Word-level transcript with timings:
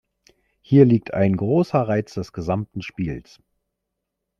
Hier 0.61 0.85
liegt 0.85 1.13
ein 1.13 1.35
großer 1.37 1.87
Reiz 1.87 2.15
des 2.15 2.33
gesamten 2.33 2.81
Spiels. 2.81 3.39